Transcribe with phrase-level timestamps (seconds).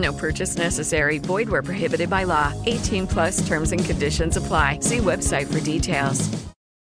[0.00, 1.18] No purchase necessary.
[1.18, 2.52] Void where prohibited by law.
[2.66, 4.80] 18 plus terms and conditions apply.
[4.80, 6.30] See website for details.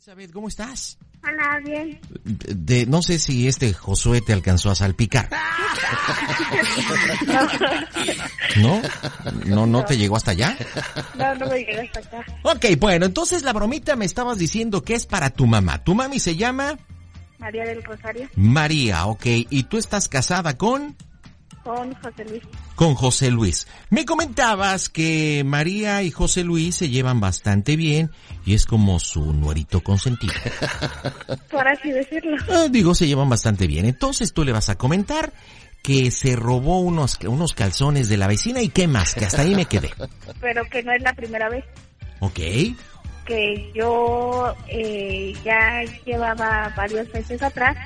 [0.10, 0.98] Elizabeth, ¿cómo estás?
[1.24, 2.00] Hola, bien.
[2.24, 5.30] De, no sé si este Josué te alcanzó a salpicar.
[8.58, 8.82] ¿No?
[9.46, 10.58] ¿No, no te llegó hasta allá?
[11.16, 12.26] No, no me llegué hasta acá.
[12.42, 15.84] Ok, bueno, entonces la bromita me estabas diciendo que es para tu mamá.
[15.84, 16.80] ¿Tu mami se llama?
[17.38, 19.26] María del Rosario, María, ok.
[19.26, 20.98] ¿Y tú estás casada con?
[21.70, 22.44] Con José Luis.
[22.76, 23.68] Con José Luis.
[23.92, 28.10] Me comentabas que María y José Luis se llevan bastante bien
[28.44, 30.34] y es como su nuerito consentido.
[31.52, 32.38] Por así decirlo.
[32.50, 33.86] Ah, digo, se llevan bastante bien.
[33.86, 35.32] Entonces tú le vas a comentar
[35.84, 39.54] que se robó unos, unos calzones de la vecina y qué más, que hasta ahí
[39.54, 39.92] me quedé.
[40.42, 41.66] Pero que no es la primera vez
[42.20, 42.40] Ok.
[43.26, 47.78] que yo eh, ya llevaba varios meses atrás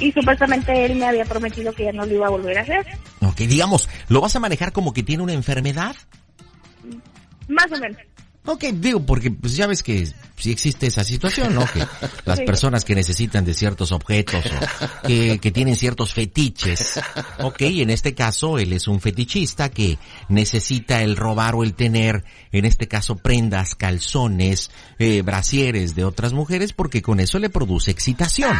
[0.00, 2.86] y supuestamente él me había prometido que ya no lo iba a volver a hacer.
[3.20, 5.94] Ok, digamos, ¿lo vas a manejar como que tiene una enfermedad?
[7.48, 7.98] Más o menos.
[8.46, 10.08] Ok, digo, porque pues ya ves que
[10.40, 11.64] sí existe esa situación, ¿no?
[11.66, 11.84] Que
[12.24, 12.44] las Sí.
[12.44, 17.00] personas que necesitan de ciertos objetos o que, que tienen ciertos fetiches.
[17.40, 19.98] Ok, en este caso él es un fetichista que
[20.28, 26.32] necesita el robar o el tener, en este caso, prendas, calzones, eh, brasieres de otras
[26.32, 28.56] mujeres porque con eso le produce excitación.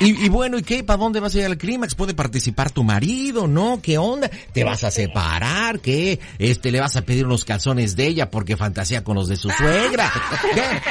[0.00, 0.84] Y, y bueno, ¿y qué?
[0.84, 1.94] ¿Para dónde vas a ir al clímax?
[1.94, 3.46] ¿Puede participar tu marido?
[3.48, 3.80] ¿No?
[3.82, 4.30] ¿Qué onda?
[4.52, 5.80] ¿Te vas a separar?
[5.80, 6.18] ¿Qué?
[6.38, 9.48] Este, ¿le vas a pedir unos calzones de ella porque fantasea con los de su
[9.68, 10.12] suegra?
[10.54, 10.82] ¿Qué?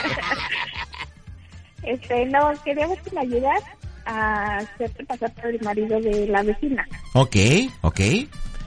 [1.91, 3.63] Este, no, queríamos que me ayudas
[4.05, 6.87] a hacerte pasar por el marido de la vecina.
[7.13, 7.35] Ok,
[7.81, 7.99] ok.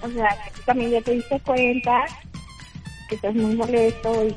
[0.02, 0.28] O sea,
[0.64, 2.06] también ya te diste cuenta
[3.08, 4.34] que estás muy molesto y...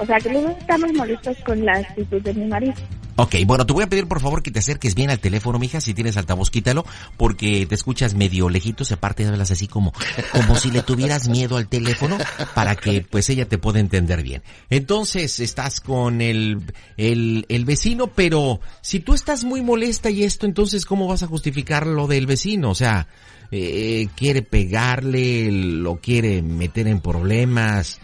[0.00, 2.74] O sea, que los dos estamos molestos con la actitud de mi marido.
[3.16, 5.80] Ok, bueno, te voy a pedir por favor que te acerques bien al teléfono, mija,
[5.80, 6.84] si tienes altavoz, quítalo,
[7.16, 9.92] porque te escuchas medio lejitos, aparte hablas así como,
[10.32, 12.18] como si le tuvieras miedo al teléfono,
[12.54, 14.42] para que pues ella te pueda entender bien.
[14.68, 16.62] Entonces, estás con el,
[16.96, 21.28] el, el vecino, pero si tú estás muy molesta y esto, entonces, ¿cómo vas a
[21.28, 22.70] justificar lo del vecino?
[22.70, 23.06] O sea,
[23.52, 28.00] eh, quiere pegarle, lo quiere meter en problemas.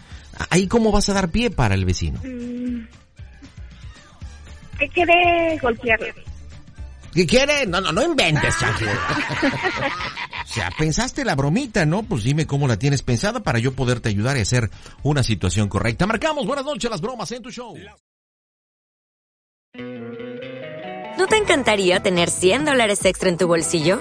[0.50, 2.20] Ahí, ¿cómo vas a dar pie para el vecino?
[4.80, 6.14] Que quiere golpearle.
[7.14, 7.66] ¿Qué quiere?
[7.66, 8.90] No, no, no inventes, Chanfle.
[8.90, 12.02] O sea, pensaste la bromita, ¿no?
[12.02, 14.70] Pues dime cómo la tienes pensada para yo poderte ayudar y hacer
[15.02, 16.06] una situación correcta.
[16.06, 17.76] Marcamos, buenas noches, las bromas en tu show.
[21.18, 24.00] ¿No te encantaría tener 100 dólares extra en tu bolsillo?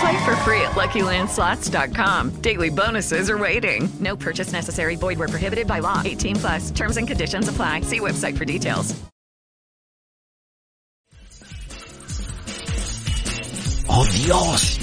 [0.00, 2.40] Play for free at LuckyLandSlots.com.
[2.40, 3.88] Daily bonuses are waiting.
[3.98, 4.96] No purchase necessary.
[4.96, 6.02] Void where prohibited by law.
[6.04, 6.70] 18 plus.
[6.70, 7.82] Terms and conditions apply.
[7.82, 8.94] See website for details.
[13.88, 14.78] ¡Oh, Dios!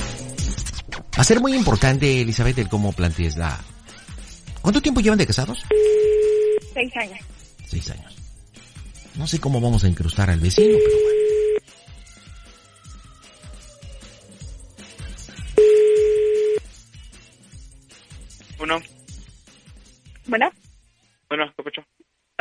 [1.17, 3.57] Va a ser muy importante, Elizabeth, el cómo plantees la...
[4.61, 5.59] ¿Cuánto tiempo llevan de casados?
[6.73, 7.19] Seis años.
[7.67, 8.13] Seis años.
[9.15, 10.97] No sé cómo vamos a incrustar al vecino, pero.
[10.97, 11.14] Bueno,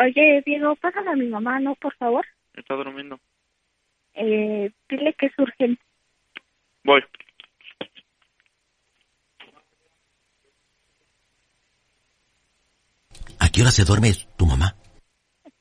[0.05, 1.75] Oye, Diego, pásame a mi mamá, ¿no?
[1.77, 2.27] Por favor.
[2.53, 3.19] Está durmiendo.
[4.13, 5.83] Eh, dile que es urgente.
[6.85, 7.03] Voy.
[13.41, 14.75] ¿A qué hora se duerme tu mamá?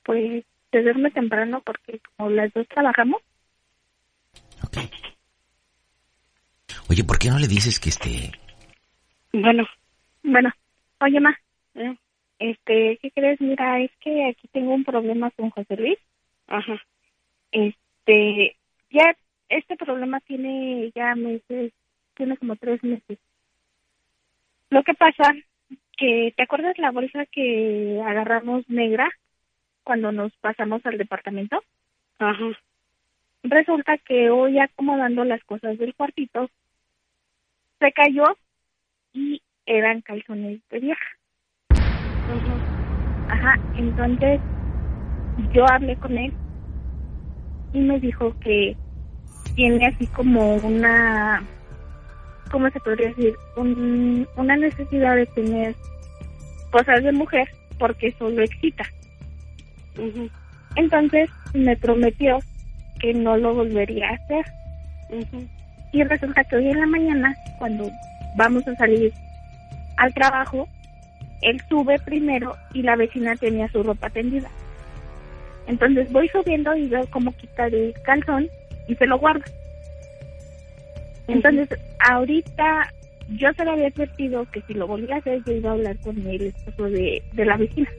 [0.04, 3.22] Pues se duerme temprano porque como las dos trabajamos.
[6.89, 8.31] Oye, ¿por qué no le dices que este...
[9.31, 9.63] Bueno.
[10.22, 10.51] Bueno.
[11.00, 11.34] Oye, ma.
[12.40, 13.40] Este, ¿qué crees?
[13.42, 15.98] Mira, es que aquí tengo un problema con José Luis.
[16.48, 16.82] Ajá.
[17.52, 18.56] Este,
[18.90, 19.16] ya,
[19.50, 21.72] este problema tiene ya meses,
[22.16, 23.18] tiene como tres meses.
[24.70, 25.34] Lo que pasa,
[25.98, 29.10] que, ¿te acuerdas la bolsa que agarramos negra
[29.84, 31.64] cuando nos pasamos al departamento?
[32.20, 32.58] Ajá.
[33.44, 36.50] Resulta que hoy acomodando las cosas del cuartito,
[37.80, 38.24] se cayó
[39.14, 41.06] y eran calzones de vieja.
[43.30, 44.40] Ajá, entonces
[45.54, 46.34] yo hablé con él
[47.74, 48.75] y me dijo que
[49.56, 51.44] tiene así como una,
[52.52, 53.34] ¿cómo se podría decir?
[53.56, 55.75] Un, una necesidad de tener
[56.72, 57.48] cosas de mujer
[57.78, 58.84] porque eso lo excita.
[60.75, 62.40] Entonces me prometió
[63.00, 64.46] que no lo volvería a hacer.
[65.92, 67.90] Y resulta que hoy en la mañana, cuando
[68.36, 69.14] vamos a salir
[69.98, 70.68] al trabajo,
[71.44, 74.50] él sube primero y la vecina tenía su ropa tendida.
[75.68, 78.50] Entonces voy subiendo y veo cómo quita el calzón
[78.88, 79.45] y se lo guarda.
[81.28, 81.69] Entonces,
[82.00, 82.94] ahorita
[83.30, 85.98] yo se lo había advertido que si lo volvía a hacer yo iba a hablar
[86.00, 87.89] con el esposo de, de la vecina.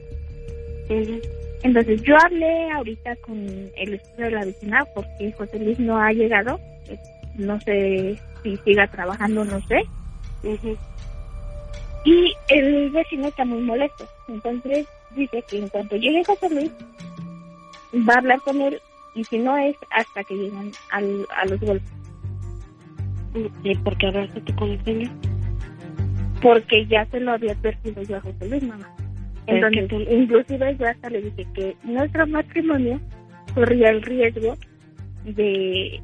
[1.63, 3.37] Entonces yo hablé ahorita con
[3.75, 6.59] el esposo de la vecina porque José Luis no ha llegado.
[7.35, 9.81] No sé si siga trabajando, no sé.
[12.05, 14.07] Y el vecino está muy molesto.
[14.27, 16.71] Entonces dice que en cuanto llegue José Luis,
[18.07, 18.79] va a hablar con él
[19.15, 21.91] y si no es hasta que lleguen al, a los golpes.
[23.63, 25.11] ¿Y por qué hablaste tú con el señor?
[26.41, 28.89] Porque ya se lo había advertido yo a José Luis, mamá.
[29.47, 32.99] Entonces, inclusive yo hasta le dije que nuestro matrimonio
[33.53, 34.55] corría el riesgo
[35.23, 36.01] de,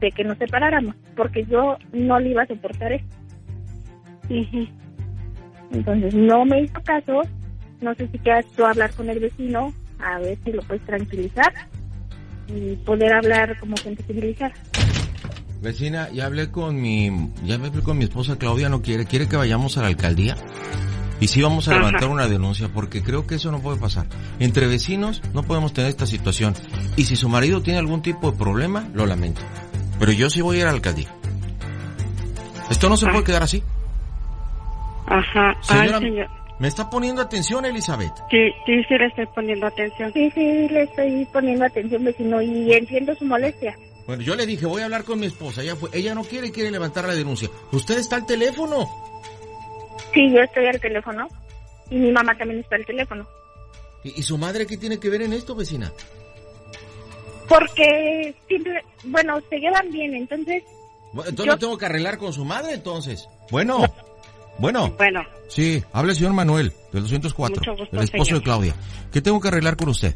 [0.00, 3.06] de que nos separáramos, porque yo no le iba a soportar eso.
[5.72, 7.22] Entonces no me hizo caso,
[7.80, 11.52] no sé si quieras tú hablar con el vecino, a ver si lo puedes tranquilizar
[12.48, 14.52] y poder hablar como gente civilizada.
[15.62, 19.36] Vecina, ya hablé con mi, ya hablé con mi esposa Claudia, no quiere, quiere que
[19.36, 20.36] vayamos a la alcaldía.
[21.20, 24.06] Y sí vamos a levantar una denuncia porque creo que eso no puede pasar.
[24.38, 26.54] Entre vecinos no podemos tener esta situación.
[26.96, 29.42] Y si su marido tiene algún tipo de problema, lo lamento.
[29.98, 31.14] Pero yo sí voy a ir a la alcaldía.
[32.70, 33.62] Esto no se puede quedar así.
[35.10, 35.54] Ajá.
[35.62, 36.28] Señora, Ay, señor.
[36.58, 38.12] ¿me está poniendo atención, Elizabeth?
[38.30, 40.12] Sí, sí, sí le estoy poniendo atención.
[40.12, 43.76] Sí, sí, le estoy poniendo atención, vecino, y entiendo su molestia.
[44.06, 45.62] Bueno, yo le dije, voy a hablar con mi esposa.
[45.62, 47.48] Ella, fue, ella no quiere, quiere levantar la denuncia.
[47.72, 48.88] Usted está al teléfono.
[50.14, 51.28] Sí, yo estoy al teléfono
[51.90, 53.26] y mi mamá también está al teléfono.
[54.02, 55.92] ¿Y, y su madre qué tiene que ver en esto, vecina?
[57.48, 60.62] Porque siempre, bueno, se llevan bien, entonces...
[61.12, 63.28] Bueno, Entonces Yo- lo tengo que arreglar con su madre, entonces.
[63.50, 63.84] Bueno,
[64.60, 64.94] bueno.
[64.96, 68.40] Bueno, Sí, habla el señor Manuel, del 204, Mucho gusto, el esposo señor.
[68.40, 68.74] de Claudia.
[69.12, 70.14] ¿Qué tengo que arreglar con usted?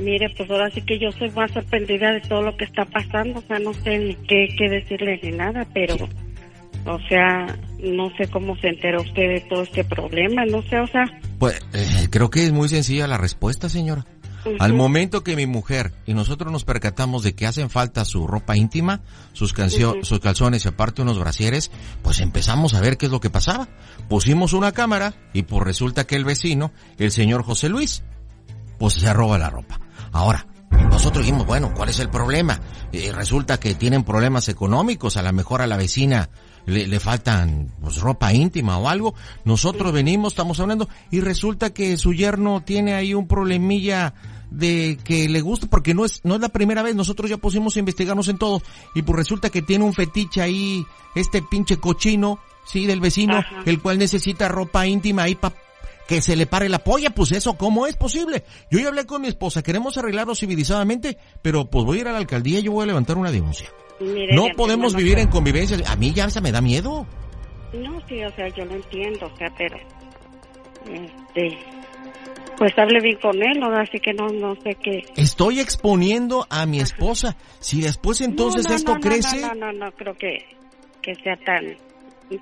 [0.00, 3.38] mire, pues ahora sí que yo soy más sorprendida de todo lo que está pasando.
[3.38, 5.94] O sea, no sé ni qué, qué decirle ni nada, pero...
[6.86, 7.46] O sea,
[7.78, 11.04] no sé cómo se enteró usted de todo este problema, no sé, o sea...
[11.38, 14.06] Pues eh, creo que es muy sencilla la respuesta, señora.
[14.58, 18.56] Al momento que mi mujer y nosotros nos percatamos de que hacen falta su ropa
[18.56, 21.70] íntima, sus, cancio- sus calzones y aparte unos brasieres,
[22.02, 23.68] pues empezamos a ver qué es lo que pasaba.
[24.08, 28.02] Pusimos una cámara y pues resulta que el vecino, el señor José Luis,
[28.78, 29.80] pues se roba la ropa.
[30.12, 32.60] Ahora, nosotros dijimos, bueno, ¿cuál es el problema?
[32.92, 36.30] Eh, resulta que tienen problemas económicos, a lo mejor a la vecina
[36.66, 39.14] le, le faltan pues, ropa íntima o algo.
[39.44, 44.14] Nosotros venimos, estamos hablando, y resulta que su yerno tiene ahí un problemilla
[44.50, 47.76] de que le gusta, porque no es, no es la primera vez, nosotros ya pusimos
[47.76, 48.62] a investigarnos en todo,
[48.94, 53.62] y pues resulta que tiene un fetiche ahí, este pinche cochino, sí, del vecino, Ajá.
[53.66, 55.54] el cual necesita ropa íntima ahí para
[56.08, 58.44] que se le pare la polla, pues eso, ¿cómo es posible?
[58.68, 62.12] Yo ya hablé con mi esposa, queremos arreglarlo civilizadamente, pero pues voy a ir a
[62.12, 63.70] la alcaldía y yo voy a levantar una denuncia.
[64.00, 67.06] Mire, No de podemos vivir en convivencia, a mí ya se me da miedo.
[67.72, 69.76] No, sí, o sea, yo lo entiendo, o sea, pero...
[70.86, 71.58] Este...
[72.56, 73.74] Pues hable bien con él, ¿no?
[73.74, 75.02] Así que no, no sé qué...
[75.16, 77.36] Estoy exponiendo a mi esposa.
[77.58, 80.44] Si después entonces No, no, esto crece, No, no, no, no, creo que,
[81.00, 81.76] que sea tan...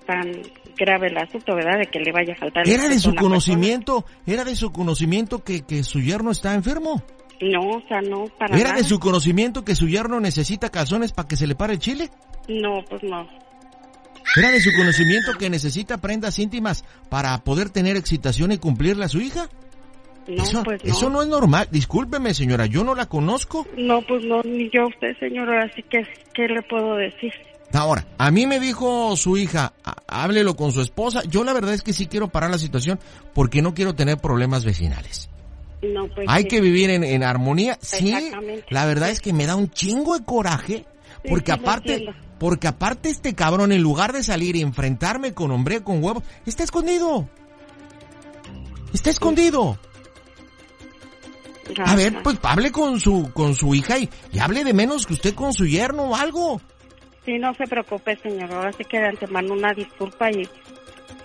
[0.06, 0.42] tan
[0.76, 1.78] grave el asunto, ¿verdad?
[1.78, 2.66] De que le vaya a faltar.
[2.68, 3.20] ¿Era de su una persona.
[3.20, 4.04] conocimiento?
[4.26, 7.02] ¿Era de su conocimiento que, que su yerno está enfermo?
[7.40, 8.82] No, o sea, no, para ¿Era nada.
[8.82, 12.10] de su conocimiento que su yerno necesita calzones para que se le pare el chile?
[12.48, 13.28] No, pues no.
[14.36, 19.08] ¿Era de su conocimiento que necesita prendas íntimas para poder tener excitación y cumplirle a
[19.08, 19.48] su hija?
[20.26, 20.90] No, eso, pues no.
[20.92, 21.68] eso no es normal.
[21.70, 23.66] Discúlpeme, señora, yo no la conozco.
[23.76, 26.02] No, pues no, ni yo a usted, señor, así que,
[26.34, 27.32] ¿qué le puedo decir?
[27.72, 31.22] Ahora, a mí me dijo su hija, "Há- háblelo con su esposa.
[31.28, 32.98] Yo la verdad es que sí quiero parar la situación
[33.34, 35.30] porque no quiero tener problemas vecinales.
[35.82, 36.48] No, pues Hay sí.
[36.48, 37.78] que vivir en, en armonía.
[37.80, 38.14] Sí,
[38.70, 40.84] la verdad es que me da un chingo de coraje
[41.28, 42.04] porque sí, aparte,
[42.38, 46.64] porque aparte este cabrón en lugar de salir y enfrentarme con hombre con huevo, está
[46.64, 47.28] escondido.
[48.92, 49.78] Está escondido.
[51.84, 55.12] A ver, pues hable con su con su hija y, y hable de menos que
[55.12, 56.60] usted con su yerno o algo.
[57.26, 58.50] Sí, no se preocupe, señor.
[58.52, 60.48] Ahora sí que de antemano una disculpa y,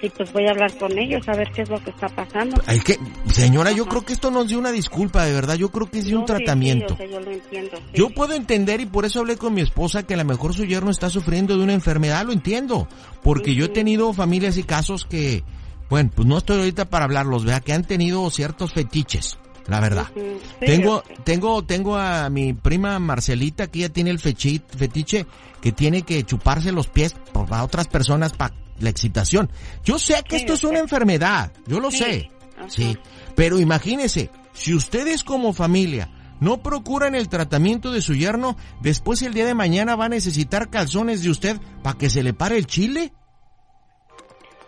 [0.04, 2.62] y pues voy a hablar con ellos a ver qué es lo que está pasando.
[2.86, 3.00] Que,
[3.32, 5.56] señora, yo creo que esto no es de una disculpa, de verdad.
[5.56, 6.98] Yo creo que es de un No, sí, sí, tratamiento.
[7.00, 7.78] yo lo entiendo.
[7.78, 7.84] sí.
[7.94, 10.66] Yo puedo entender y por eso hablé con mi esposa que a lo mejor su
[10.66, 12.88] yerno está sufriendo de una enfermedad, lo entiendo.
[13.24, 15.44] Porque yo he tenido familias y casos que,
[15.90, 20.08] bueno, pues no estoy ahorita para hablarlos, vea, que han tenido ciertos fetiches, la verdad.
[20.14, 20.22] Sí,
[20.60, 25.26] Tengo, tengo, tengo a mi prima Marcelita que ella tiene el fetiche
[25.62, 29.50] que tiene que chuparse los pies por- a otras personas para la excitación.
[29.84, 32.32] Yo sé que Sí, esto es una enfermedad, yo lo Sí, sé.
[32.58, 32.70] ajá.
[32.70, 32.98] Sí,
[33.36, 36.10] pero imagínese, si ustedes como familia
[36.40, 40.70] no procuran el tratamiento de su yerno, después el día de mañana va a necesitar
[40.70, 43.14] calzones de usted para que se le pare el chile.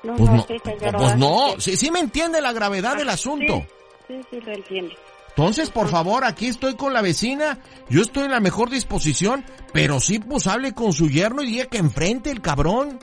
[0.04, 3.66] No, Pues no, no, sí, señor, pues no, sí me entiende la gravedad del asunto.
[4.08, 4.94] Sí, sí, sí, lo entiendo.
[5.30, 9.44] Entonces, por favor, aquí estoy con la vecina, yo estoy en la mejor disposición,
[9.74, 13.00] pero sí, pues hable con su yerno y diga que enfrente el cabrón.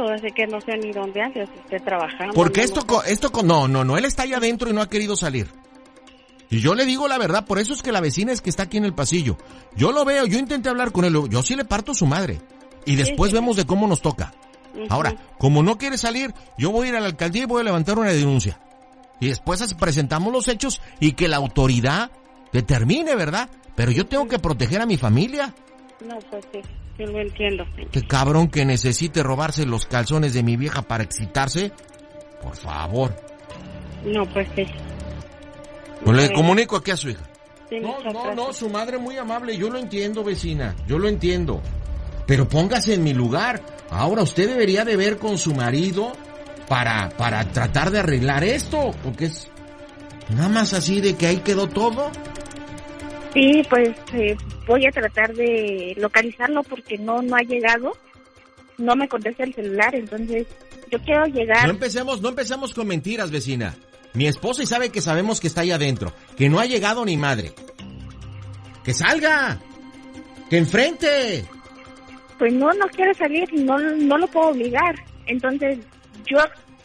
[0.00, 2.34] O así que no sé ni dónde ande, si esté trabajando.
[2.34, 3.02] Porque no, esto, no.
[3.02, 5.48] esto, co- no, no, no, él está allá adentro y no ha querido salir.
[6.50, 8.64] Y yo le digo la verdad, por eso es que la vecina es que está
[8.64, 9.36] aquí en el pasillo.
[9.76, 12.40] Yo lo veo, yo intenté hablar con él, yo sí le parto su madre.
[12.86, 13.34] Y después sí.
[13.34, 14.32] vemos de cómo nos toca.
[14.88, 17.64] Ahora, como no quiere salir, yo voy a ir a la alcaldía y voy a
[17.64, 18.60] levantar una denuncia.
[19.20, 22.10] Y después presentamos los hechos y que la autoridad
[22.52, 23.48] determine, ¿verdad?
[23.74, 25.54] Pero yo tengo que proteger a mi familia.
[26.06, 26.60] No, pues sí,
[26.96, 27.90] sí lo entiendo, señor.
[27.90, 31.72] Que cabrón que necesite robarse los calzones de mi vieja para excitarse.
[32.42, 33.14] Por favor.
[34.04, 34.64] No, pues sí.
[36.04, 37.22] Pues le comunico aquí a su hija.
[37.70, 41.62] sí, No, no, no, su madre muy amable, yo lo entiendo, vecina, yo lo entiendo.
[42.26, 43.62] Pero póngase en mi lugar.
[43.90, 46.12] Ahora usted debería de ver con su marido
[46.68, 49.50] para, para tratar de arreglar esto, porque es
[50.30, 52.10] nada más así de que ahí quedó todo.
[53.34, 54.36] Sí, pues eh,
[54.66, 57.92] voy a tratar de localizarlo porque no no ha llegado.
[58.78, 60.46] No me contesta el celular, entonces
[60.90, 61.66] yo quiero llegar.
[61.66, 63.74] No empecemos, no empecemos con mentiras, vecina.
[64.14, 67.16] Mi esposa y sabe que sabemos que está ahí adentro, que no ha llegado ni
[67.16, 67.52] madre.
[68.84, 69.58] Que salga,
[70.48, 71.44] que enfrente.
[72.38, 74.94] Pues no, no quiere salir, no, no lo puedo obligar.
[75.26, 75.78] Entonces
[76.26, 76.38] yo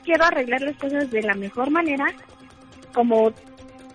[0.04, 2.06] quiero arreglar las cosas de la mejor manera,
[2.94, 3.32] como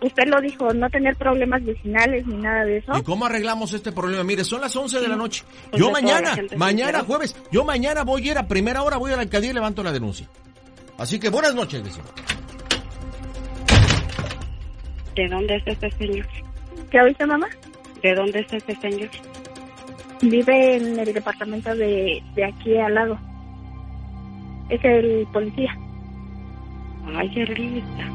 [0.04, 2.92] usted lo dijo, no tener problemas vecinales ni nada de eso.
[2.96, 4.24] ¿Y cómo arreglamos este problema?
[4.24, 5.44] Mire, son las 11 de la noche.
[5.70, 9.16] Pues Yo mañana, mañana jueves, yo mañana voy a ir a primera hora, voy a
[9.16, 10.28] la alcaldía y levanto la denuncia.
[10.98, 12.04] Así que buenas noches, vecino.
[15.16, 16.26] ¿De dónde es este señor?
[16.90, 17.48] ¿Qué oíste, mamá?
[18.02, 19.08] ¿De dónde es este señor?
[20.22, 23.18] Vive en el departamento de, de aquí al lado.
[24.68, 25.76] Es el policía.
[27.16, 28.10] Ay, Erlita.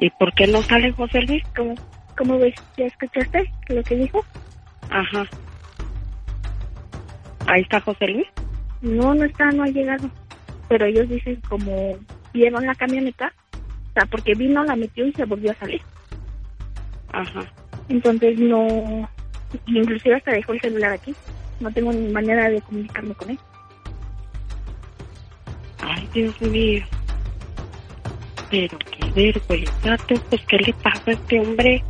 [0.00, 1.42] ¿Y por qué no sale José Luis?
[1.54, 1.74] ¿Cómo,
[2.16, 2.54] cómo ves?
[2.76, 4.24] ¿Ya escuchaste lo que dijo?
[4.88, 5.26] Ajá.
[7.46, 8.26] Ahí está José Luis.
[8.80, 10.10] No, no está, no ha llegado.
[10.68, 11.98] Pero ellos dicen como
[12.32, 15.82] vieron la camioneta, o sea, porque vino, la metió y se volvió a salir.
[17.12, 17.44] Ajá.
[17.88, 19.08] Entonces no,
[19.66, 21.14] inclusive hasta dejó el celular aquí.
[21.58, 23.38] No tengo ni manera de comunicarme con él.
[25.82, 26.84] Ay, Dios mío.
[28.50, 31.84] Pero qué vergüenza, pues, ¿qué le pasa a este hombre?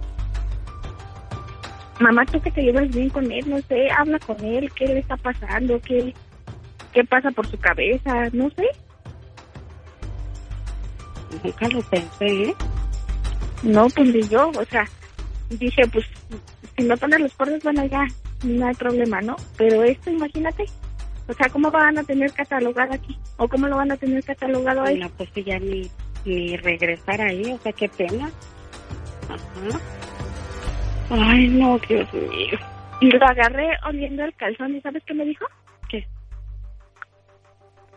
[2.01, 5.01] Mamá, tú que te llevas bien con él, no sé, habla con él, qué le
[5.01, 6.15] está pasando, qué,
[6.93, 8.67] qué pasa por su cabeza, no sé.
[11.43, 12.55] Nunca lo pensé, ¿eh?
[13.63, 14.85] No, pues ni yo, o sea,
[15.51, 16.07] dije, pues,
[16.77, 18.07] si me ponen los cuernos, bueno, ya,
[18.45, 19.37] no hay problema, ¿no?
[19.57, 20.65] Pero esto, imagínate,
[21.29, 23.17] o sea, ¿cómo van a tener catalogado aquí?
[23.37, 24.99] ¿O cómo lo van a tener catalogado ahí?
[24.99, 25.91] No, pues que ya ni,
[26.25, 28.31] ni regresar ahí, o sea, qué pena.
[29.29, 29.81] Ajá.
[31.11, 32.59] Ay, no, Dios mío.
[33.01, 35.47] Y lo agarré oliendo el calzón, ¿y sabes qué me dijo?
[35.89, 36.07] ¿Qué?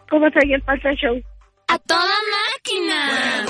[0.09, 1.21] ¿Cómo trae el Panda Show?
[1.67, 3.45] ¡A toda máquina!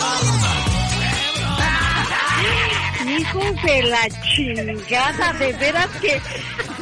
[3.05, 6.19] Hijos de la chingada, de veras que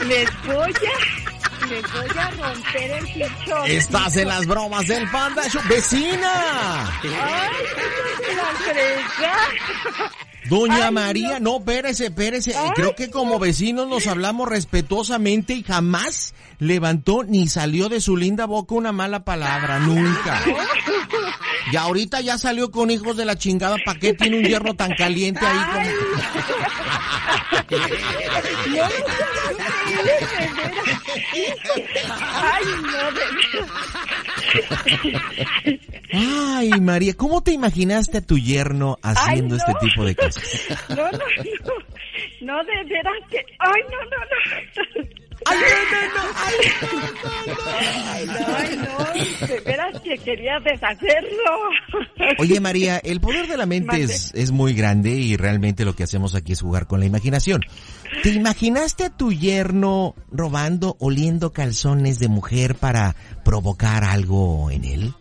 [0.06, 1.21] les voy a,
[1.70, 3.72] les voy a romper el.
[3.72, 5.62] Estás en las bromas del Panda Show.
[5.70, 6.86] ¡Vecina!
[7.04, 7.52] Ay.
[10.50, 12.56] Doña Ay, María, no, espérese, espérese.
[12.58, 18.18] Ay, Creo que como vecinos nos hablamos respetuosamente y jamás levantó ni salió de su
[18.18, 20.42] linda boca una mala palabra, nunca.
[21.72, 24.94] Y ahorita ya salió con hijos de la chingada, ¿para qué tiene un hierro tan
[24.94, 25.90] caliente ahí como...
[32.34, 33.22] Ay, no, de
[36.14, 40.44] Ay, María, ¿cómo te imaginaste a tu yerno haciendo Ay, este tipo de cosas?
[40.90, 41.74] No, no, no.
[42.42, 43.38] No, de veras que.
[43.60, 45.11] Ay, no, no, no.
[45.46, 47.56] Ay, no, no, no,
[48.10, 49.48] Ay, no, ay, no.
[49.48, 51.30] De veras que quería deshacerlo.
[52.38, 56.04] Oye María, el poder de la mente es, es muy grande y realmente lo que
[56.04, 57.62] hacemos aquí es jugar con la imaginación.
[58.24, 65.14] ¿Te imaginaste a tu yerno robando, oliendo calzones de mujer para provocar algo en él?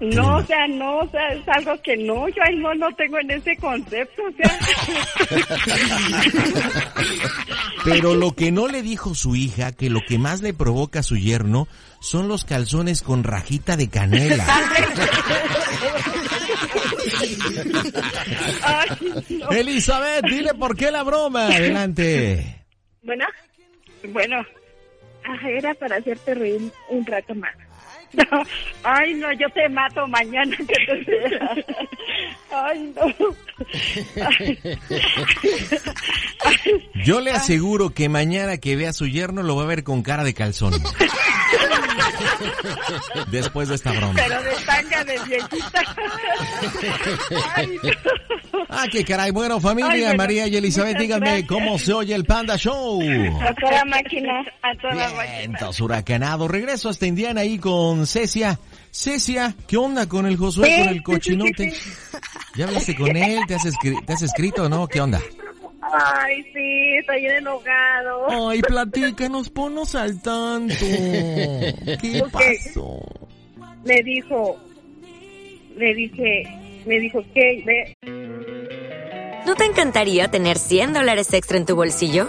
[0.00, 3.18] No, o sea, no, o sea, es algo que no, yo ahí no, no tengo
[3.18, 4.58] en ese concepto, o sea.
[7.84, 11.02] Pero lo que no le dijo su hija, que lo que más le provoca a
[11.02, 11.66] su yerno
[12.00, 14.46] son los calzones con rajita de canela.
[18.62, 18.88] Ay,
[19.30, 19.50] no.
[19.50, 21.46] Elizabeth, dile por qué la broma.
[21.46, 22.64] Adelante.
[23.02, 23.24] Bueno,
[24.12, 24.44] Bueno,
[25.24, 27.54] ajá, era para hacerte reír un rato más.
[28.12, 28.42] No,
[28.84, 31.38] ay, no, yo te mato mañana que te.
[32.50, 33.14] Ay, no.
[34.24, 34.58] Ay.
[37.04, 40.02] Yo le aseguro que mañana que vea a su yerno lo va a ver con
[40.02, 40.74] cara de calzón.
[43.30, 44.14] Después de esta broma.
[44.14, 45.82] Pero de tanga de viejita.
[47.54, 47.90] Ay, no.
[48.68, 49.30] Ah, qué caray.
[49.30, 51.48] Bueno, familia, Ay, bueno, María y Elizabeth, díganme gracias.
[51.48, 53.00] cómo se oye el Panda Show.
[53.40, 54.40] A toda máquina.
[54.62, 55.38] A toda máquina.
[55.38, 56.48] Vientos huracanado.
[56.48, 58.58] Regreso hasta Indiana ahí con Cecia.
[58.90, 61.72] Cecia, ¿qué onda con el Josué, con el cochinote?
[62.56, 63.40] ¿Ya hablaste con él?
[63.46, 63.62] ¿Te has,
[64.06, 64.86] ¿Te has escrito o no?
[64.88, 65.20] ¿Qué onda?
[65.80, 68.48] Ay, sí, está bien enojado.
[68.48, 70.74] Ay, platícanos, ponnos al tanto.
[70.78, 73.00] ¿Qué pasó?
[73.84, 74.56] Me dijo,
[75.76, 76.42] le dije,
[76.84, 77.96] me dijo que,
[79.46, 82.28] ¿No te encantaría tener 100 dólares extra en tu bolsillo?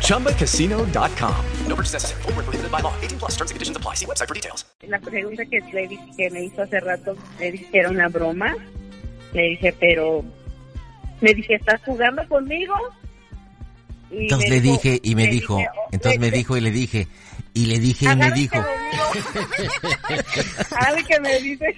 [0.00, 1.34] ChumbaCasino.com.
[1.68, 2.22] No purchase necessary.
[2.22, 2.94] Void where prohibited by law.
[3.02, 3.94] 18 plus terms and conditions apply.
[3.96, 4.64] See website for details.
[4.86, 8.54] la pregunta que, le que me hizo hace rato, le dije que era una broma.
[9.32, 10.22] Le dije, pero,
[11.20, 12.74] me dije, ¿estás jugando conmigo?
[14.10, 16.56] Y Entonces me le dijo- dije y me dijo, dije, oh, entonces me le- dijo
[16.56, 17.08] y le dije,
[17.54, 18.64] y le dije y me Agárrate dijo.
[20.68, 21.74] ¿Sabe qué me dice?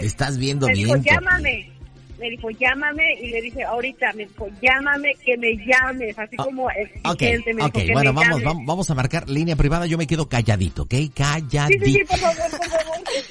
[0.00, 1.02] estás viendo Me dijo, bien.
[1.02, 1.72] po- llámame.
[2.20, 3.14] Me dijo, llámame.
[3.22, 6.18] Y le dije, ahorita, me dijo, llámame, que me llames.
[6.18, 6.72] Así como Ok,
[7.22, 7.54] exigente.
[7.54, 8.44] me ok, dijo, que bueno, me vamos, llames.
[8.44, 10.90] vamos, vamos a marcar línea privada, yo me quedo calladito, ¿ok?
[10.90, 12.06] Sí, sí, sí, Calladito.
[12.08, 12.84] por favor, por favor.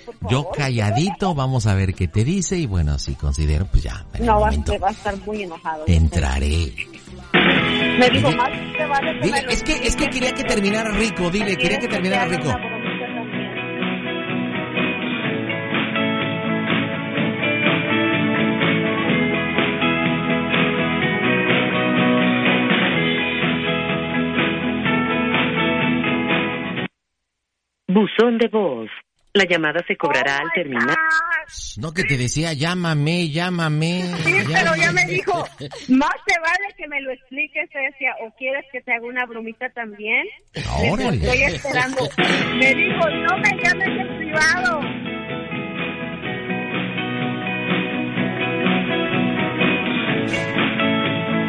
[0.05, 0.31] por favor.
[0.31, 4.39] Yo calladito, vamos a ver qué te dice y bueno, si considero, pues ya, No,
[4.39, 5.83] momento va a estar muy enojado.
[5.87, 6.73] entraré.
[7.33, 10.43] Me dijo, más te vale que Dile, me lo es que, es que quería que
[10.43, 12.49] terminara rico, dile, quería que terminara te rico.
[27.99, 28.89] Buzón de voz.
[29.33, 30.95] La llamada se cobrará al terminar.
[31.81, 34.03] No que te decía, llámame, llámame.
[34.23, 35.33] Sí, pero ya me dijo,
[35.89, 39.69] más te vale que me lo expliques, decía, o quieres que te haga una bromita
[39.71, 40.25] también.
[40.89, 41.17] Órale.
[41.17, 42.07] Estoy esperando.
[42.57, 44.81] Me dijo, no me llames en privado.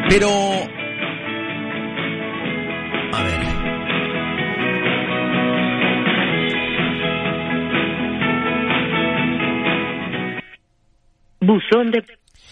[0.09, 0.81] Pero,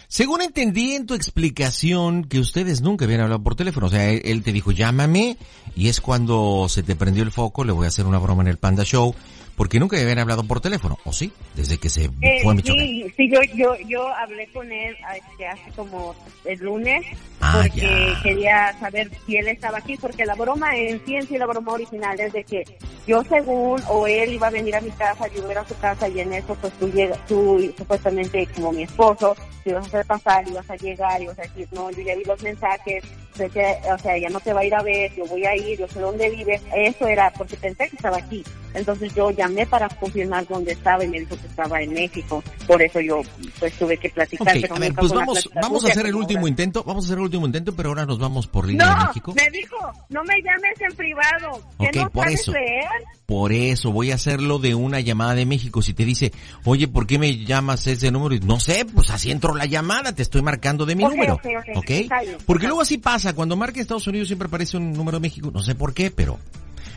[0.07, 4.41] Según entendí en tu explicación que ustedes nunca habían hablado por teléfono, o sea, él
[4.41, 5.37] te dijo llámame
[5.75, 8.47] y es cuando se te prendió el foco, le voy a hacer una broma en
[8.47, 9.13] el Panda Show,
[9.59, 11.33] porque nunca habían hablado por teléfono, ¿o sí?
[11.53, 12.85] Desde que se Eh, fue a Michoacán.
[12.85, 17.05] sí, sí, yo, yo, yo hablé con él este, hace como el lunes
[17.41, 18.21] Ah, porque ya.
[18.23, 21.73] quería saber si él estaba aquí, porque la broma en sí, en sí, la broma
[21.73, 22.63] original es de que
[23.05, 26.07] yo según, o él iba a venir a mi casa, yo iba a su casa
[26.07, 30.05] y en eso pues tú, llega, tú supuestamente como mi esposo, te ibas a hacer
[30.05, 33.03] pasar, ibas a llegar, ibas a decir, no, yo ya vi los mensajes,
[33.35, 35.55] sé que, o sea, ya no te va a ir a ver, yo voy a
[35.55, 38.43] ir, yo sé dónde vives, eso era porque pensé que estaba aquí.
[38.73, 42.43] Entonces yo llamé para confirmar dónde estaba y me dijo que estaba en México.
[42.67, 43.21] Por eso yo
[43.59, 44.57] pues tuve que platicar.
[44.61, 47.23] Pero a ver, pues vamos, vamos a hacer el último intento, vamos a hacer el
[47.23, 49.33] último intento, pero ahora nos vamos por línea de No, México.
[49.35, 49.75] me dijo,
[50.09, 52.51] no me llames en privado, que Ok, no por eso.
[52.51, 52.85] leer.
[53.25, 55.81] Por eso voy a hacerlo de una llamada de México.
[55.83, 56.31] Si te dice,
[56.65, 58.33] oye, ¿por qué me llamas ese número?
[58.35, 61.35] Y no sé, pues así entró la llamada, te estoy marcando de mi número.
[61.35, 61.89] ok, ok, ¿Ok?
[61.91, 62.37] está bien.
[62.45, 65.61] Porque luego así pasa, cuando marca Estados Unidos siempre aparece un número de México, no
[65.61, 66.39] sé por qué, pero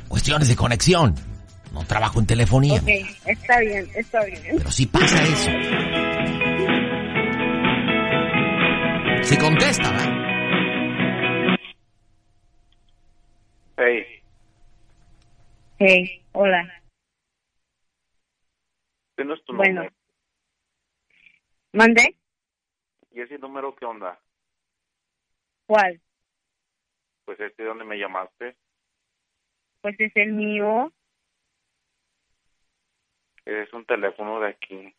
[0.08, 1.14] cuestiones de conexión.
[1.72, 2.88] No trabajo en telefonía, Ok,
[3.26, 4.42] está bien, está bien.
[4.58, 5.50] pero sí pasa eso.
[9.22, 10.12] Si contesta, ¿verdad?
[13.78, 14.04] Hey,
[15.78, 16.62] Hey, hola.
[19.16, 19.74] ¿tienes tu Bueno.
[19.82, 19.94] número?
[21.72, 22.16] ¿Mandé?
[23.12, 24.20] ¿Y ese número qué onda?
[25.66, 26.00] ¿Cuál?
[27.24, 28.56] Pues este, ¿dónde me llamaste?
[29.80, 30.92] Pues es el mío.
[33.44, 34.94] Es un teléfono de aquí.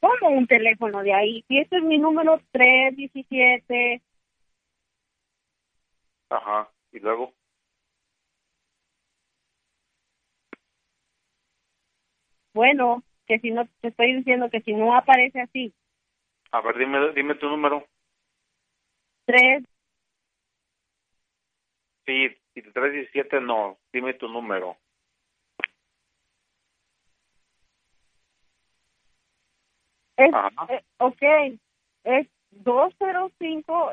[0.00, 1.44] ¿Cómo un teléfono de ahí?
[1.48, 4.02] Si este es mi número 317.
[6.30, 6.68] Ajá.
[6.92, 7.32] ¿Y luego?
[12.52, 15.74] Bueno, que si no, te estoy diciendo que si no aparece así,
[16.52, 17.86] A ver, dime, dime tu número.
[19.26, 19.64] 3,
[22.06, 23.78] Sí, y el 317 no.
[23.92, 24.76] Dime tu número.
[30.16, 30.34] Es,
[30.68, 31.22] eh, ok,
[32.04, 33.92] es 205,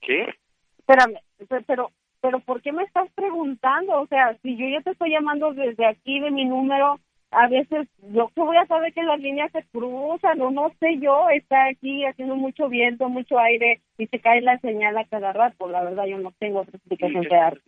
[0.00, 0.34] ¿Qué?
[0.78, 1.18] espérame,
[1.48, 1.90] pe- pero,
[2.20, 4.00] pero ¿por qué me estás preguntando?
[4.00, 6.98] O sea, si yo ya te estoy llamando desde aquí de mi número,
[7.30, 10.98] a veces yo que voy a saber que las líneas se cruzan o no sé
[10.98, 15.32] yo, está aquí haciendo mucho viento, mucho aire y se cae la señal a cada
[15.34, 15.68] rato.
[15.68, 17.60] La verdad, yo no tengo otra explicación que dar.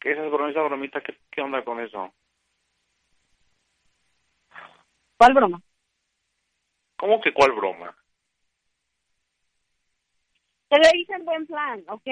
[0.00, 1.00] ¿Qué es esa broma- esa bromita?
[1.00, 2.12] ¿Qué, ¿Qué onda con eso?
[5.18, 5.60] ¿Cuál broma?
[6.96, 7.96] ¿Cómo que cuál broma?
[10.68, 12.08] Te lo hice en buen plan, ¿ok?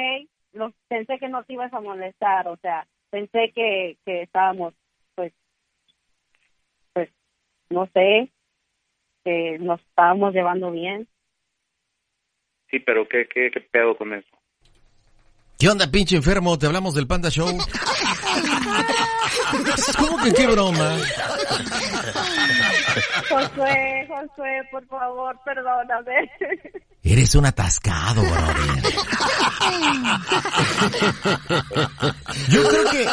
[0.53, 4.75] Los, pensé que no te ibas a molestar, o sea, pensé que, que estábamos,
[5.17, 5.33] pues,
[6.93, 7.11] pues,
[7.71, 8.31] no sé,
[9.25, 11.09] que nos estábamos llevando bien.
[12.71, 14.29] Sí, pero ¿qué, qué, qué pedo con eso?
[15.59, 16.59] ¿Qué onda, pinche enfermo?
[16.59, 17.49] Te hablamos del Panda Show.
[19.99, 20.99] ¿Cómo que qué broma?
[23.29, 26.31] Josué, Josué, por favor, perdóname.
[27.03, 28.83] Eres un atascado, brother.
[32.49, 33.05] Yo creo que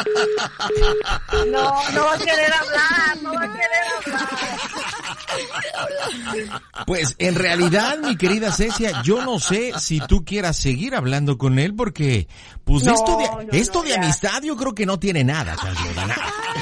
[1.50, 4.28] No, no va a querer hablar, no va a querer hablar.
[6.86, 11.58] Pues en realidad, mi querida Cecia, yo no sé si tú quieras seguir hablando con
[11.58, 12.26] él porque,
[12.64, 15.56] pues No, esto de, no, esto no, de amistad yo creo que no tiene nada.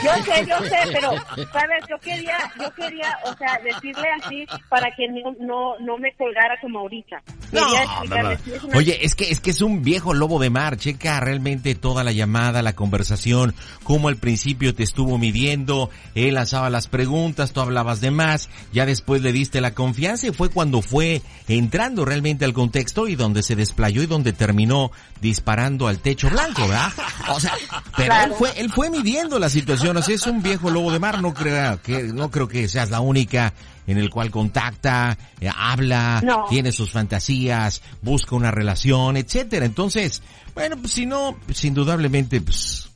[0.04, 1.10] Yo sé, yo sé, pero,
[1.52, 1.84] ¿sabes?
[1.88, 6.58] Yo quería, yo quería, o sea, decirle así para que no, no, no me colgara
[6.60, 7.22] como ahorita.
[7.52, 8.44] No, Quería no, explicarle, no.
[8.44, 10.76] sí, es una- Oye, es que es que es un viejo lobo de mar.
[10.76, 16.70] Checa realmente toda la llamada, la conversación, cómo al principio te estuvo midiendo, él lanzaba
[16.70, 20.82] las preguntas, tú hablabas de más, ya después le diste la confianza y fue cuando
[20.82, 26.30] fue entrando realmente al contexto y donde se desplayó y donde terminó disparando al techo
[26.30, 26.92] blanco, ¿verdad?
[27.28, 27.52] O sea,
[27.96, 31.20] pero él fue él fue midiendo la situación, así es un viejo lobo de mar,
[31.22, 33.52] no creo que no creo que seas la única
[33.86, 36.44] en el cual contacta, eh, habla, No.
[36.48, 39.66] tiene sus fantasías, busca una relación, etcétera.
[39.66, 40.22] Entonces,
[40.54, 42.89] bueno, pues si no, pues, indudablemente, pues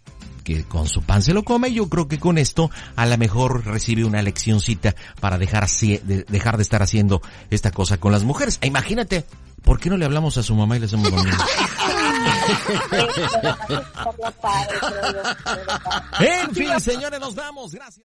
[0.44, 3.66] que con su pan se lo come, yo creo que con esto a lo mejor
[3.66, 8.22] recibe una leccioncita para dejar, así- de, dejar de estar haciendo esta cosa con las
[8.22, 8.58] mujeres.
[8.60, 9.24] E imagínate,
[9.62, 11.44] ¿por qué no le hablamos a su mamá y le hacemos lo mismo?
[16.20, 17.72] En fin, señores, nos vamos.
[17.72, 18.04] Gracias.